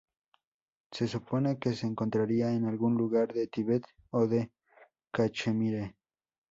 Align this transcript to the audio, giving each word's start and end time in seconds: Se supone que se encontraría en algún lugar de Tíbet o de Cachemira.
Se 0.91 1.07
supone 1.07 1.59
que 1.59 1.73
se 1.75 1.85
encontraría 1.85 2.51
en 2.51 2.65
algún 2.65 2.95
lugar 2.97 3.31
de 3.33 3.45
Tíbet 3.45 3.83
o 4.09 4.25
de 4.25 4.51
Cachemira. 5.11 5.95